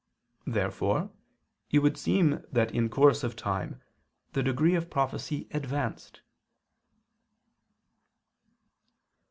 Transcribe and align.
Therefore 0.47 1.11
it 1.69 1.77
would 1.77 1.95
seem 1.95 2.43
that 2.51 2.73
in 2.73 2.89
course 2.89 3.23
of 3.23 3.35
time 3.35 3.79
the 4.33 4.41
degree 4.41 4.73
of 4.73 4.89
prophecy 4.89 5.47
advanced. 5.51 6.21